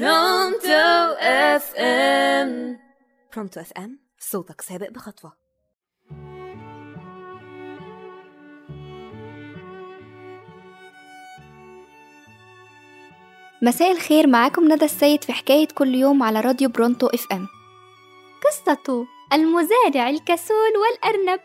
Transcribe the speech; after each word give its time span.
Pronto 0.00 1.14
FM 1.20 2.78
Pronto 3.34 3.60
FM 3.60 3.98
صوتك 4.18 4.60
سابق 4.60 4.90
بخطوة. 4.90 5.32
مساء 13.62 13.92
الخير 13.92 14.26
معاكم 14.26 14.72
ندى 14.72 14.84
السيد 14.84 15.24
في 15.24 15.32
حكاية 15.32 15.68
كل 15.74 15.94
يوم 15.94 16.22
على 16.22 16.40
راديو 16.40 16.68
Pronto 16.68 17.06
FM 17.06 17.48
قصة 18.44 19.06
المزارع 19.32 20.10
الكسول 20.10 20.72
والأرنب. 20.76 21.40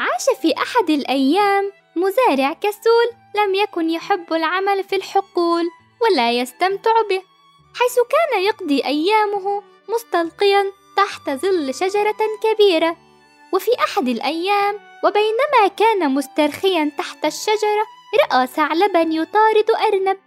عاش 0.00 0.40
في 0.42 0.54
أحد 0.56 0.90
الأيام 0.90 1.72
مزارع 1.96 2.52
كسول 2.52 3.08
لم 3.36 3.54
يكن 3.54 3.90
يحب 3.90 4.32
العمل 4.32 4.84
في 4.84 4.96
الحقول 4.96 5.64
ولا 6.00 6.32
يستمتع 6.32 6.92
به. 7.10 7.31
حيث 7.74 7.94
كان 7.94 8.42
يقضي 8.42 8.84
أيامه 8.84 9.62
مستلقيا 9.88 10.72
تحت 10.96 11.30
ظل 11.30 11.74
شجرة 11.74 12.16
كبيرة. 12.42 12.96
وفي 13.52 13.70
أحد 13.84 14.08
الأيام 14.08 14.80
وبينما 15.04 15.68
كان 15.76 16.10
مسترخيا 16.10 16.92
تحت 16.98 17.24
الشجرة 17.24 17.86
رأى 18.20 18.46
ثعلبا 18.46 19.00
يطارد 19.00 19.70
أرنب. 19.88 20.18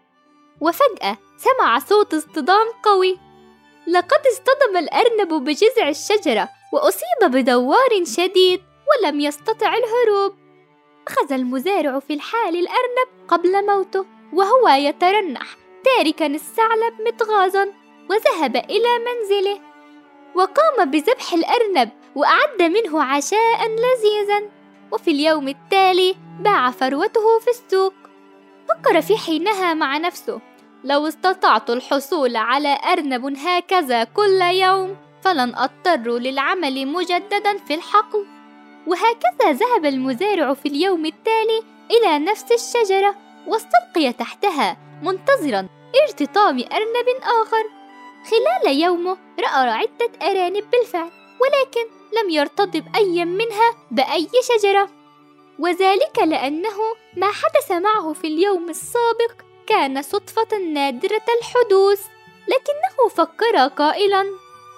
وفجأة 0.62 1.18
سمع 1.38 1.80
صوت 1.80 2.14
اصطدام 2.14 2.68
قوي. 2.84 3.20
لقد 3.88 4.28
اصطدم 4.28 4.78
الأرنب 4.78 5.34
بجذع 5.34 5.90
الشجرة 5.90 6.50
وأصيب 6.74 7.32
بدوار 7.32 8.06
شديد 8.18 8.62
ولم 8.90 9.20
يستطع 9.20 9.76
الهروب. 9.78 10.34
أخذ 11.08 11.34
المزارع 11.34 12.00
في 12.00 12.14
الحال 12.14 12.56
الأرنب 12.56 13.28
قبل 13.28 13.66
موته 13.66 14.06
وهو 14.34 14.68
يترنح. 14.68 15.65
تاركا 15.86 16.26
الثعلب 16.26 16.94
متغاظا 17.08 17.68
وذهب 18.10 18.56
إلى 18.56 18.90
منزله 19.08 19.60
وقام 20.36 20.92
بذبح 20.92 21.34
الأرنب 21.34 21.90
وأعد 22.16 22.62
منه 22.62 23.04
عشاء 23.04 23.68
لذيذا 23.68 24.50
وفي 24.92 25.12
اليوم 25.12 25.48
التالي 25.48 26.16
باع 26.40 26.72
ثروته 26.72 27.40
في 27.40 27.50
السوق. 27.50 27.94
فكر 28.70 29.02
في 29.02 29.18
حينها 29.18 29.74
مع 29.74 29.98
نفسه 29.98 30.42
لو 30.84 31.08
استطعت 31.08 31.70
الحصول 31.70 32.36
على 32.36 32.78
أرنب 32.92 33.38
هكذا 33.38 34.04
كل 34.04 34.42
يوم 34.42 34.98
فلن 35.22 35.56
أضطر 35.56 36.18
للعمل 36.18 36.88
مجددا 36.88 37.58
في 37.58 37.74
الحقل. 37.74 38.26
وهكذا 38.88 39.52
ذهب 39.52 39.86
المزارع 39.86 40.54
في 40.54 40.68
اليوم 40.68 41.06
التالي 41.06 41.64
إلى 41.92 42.20
نفس 42.20 42.46
الشجرة. 42.52 43.25
واستلقي 43.48 44.14
تحتها 44.14 44.78
منتظرا 45.04 45.68
ارتطام 46.04 46.60
أرنب 46.60 47.08
آخر. 47.42 47.66
خلال 48.30 48.82
يومه 48.82 49.18
رأى 49.40 49.70
عدة 49.70 50.12
أرانب 50.22 50.64
بالفعل 50.72 51.12
ولكن 51.42 51.86
لم 52.14 52.30
يرتطب 52.30 52.84
أي 52.96 53.26
منها 53.26 53.74
بأي 53.92 54.30
شجرة. 54.42 54.90
وذلك 55.60 56.20
لأنه 56.20 56.78
ما 57.18 57.28
حدث 57.28 57.72
معه 57.72 58.14
في 58.14 58.28
اليوم 58.28 58.70
السابق 58.70 59.32
كان 59.68 60.02
صدفة 60.02 60.58
نادرة 60.58 61.26
الحدوث 61.40 62.02
لكنه 62.48 63.10
فكر 63.10 63.68
قائلا 63.68 64.24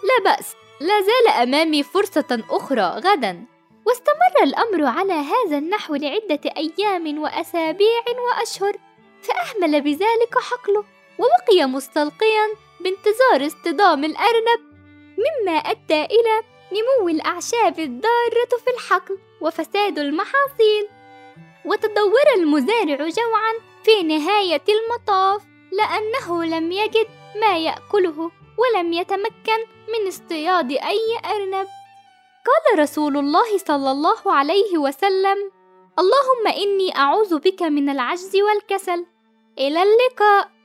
لا 0.04 0.24
بأس 0.24 0.56
لا 0.82 1.02
زال 1.02 1.28
أمامي 1.28 1.84
فرصة 1.84 2.44
أخرى 2.50 2.82
غدا. 2.82 3.46
واستمر 3.86 4.17
الأمر 4.44 4.86
على 4.86 5.14
هذا 5.14 5.58
النحو 5.58 5.96
لعدة 5.96 6.40
أيام 6.58 7.22
وأسابيع 7.22 8.04
وأشهر 8.28 8.78
فأهمل 9.22 9.82
بذلك 9.82 10.38
حقله 10.52 10.84
وبقي 11.20 11.66
مستلقيا 11.66 12.48
بانتظار 12.80 13.48
اصطدام 13.48 14.04
الأرنب 14.04 14.60
مما 15.18 15.58
أدى 15.58 16.06
إلى 16.06 16.44
نمو 16.72 17.10
الأعشاب 17.10 17.80
الضارة 17.80 18.62
في 18.66 18.72
الحقل 18.74 19.18
وفساد 19.42 20.00
المحاصيل. 20.00 20.88
وتدور 21.66 22.28
المزارع 22.36 22.96
جوعا 22.96 23.54
في 23.84 24.04
نهاية 24.04 24.64
المطاف 24.70 25.42
لأنه 25.72 26.46
لم 26.46 26.72
يجد 26.72 27.08
ما 27.42 27.58
يأكله 27.58 28.32
ولم 28.58 28.94
يتمكن 28.94 29.60
من 29.88 30.08
اصطياد 30.08 30.72
أي 30.72 31.20
أرنب. 31.26 31.68
قال 32.68 32.80
رسول 32.80 33.18
الله 33.18 33.58
صلى 33.58 33.92
الله 33.92 34.22
عليه 34.26 34.78
وسلم 34.78 35.52
اللهم 36.00 36.48
إني 36.48 36.98
أعوذ 36.98 37.40
بك 37.40 37.62
من 37.62 37.90
العجز 37.90 38.36
والكسل. 38.36 39.06
إلى 39.58 39.84
اللقاء. 39.84 40.57